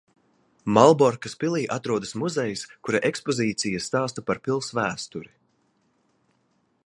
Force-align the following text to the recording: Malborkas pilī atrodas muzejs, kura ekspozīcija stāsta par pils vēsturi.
Malborkas 0.77 1.35
pilī 1.43 1.61
atrodas 1.75 2.15
muzejs, 2.21 2.63
kura 2.87 3.03
ekspozīcija 3.11 3.83
stāsta 3.89 4.25
par 4.31 4.41
pils 4.47 4.71
vēsturi. 4.79 5.33